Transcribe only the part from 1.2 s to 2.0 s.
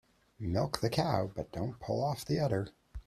but don't